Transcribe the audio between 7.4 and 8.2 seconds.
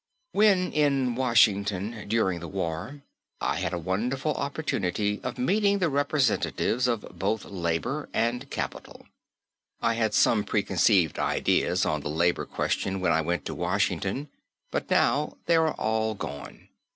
labour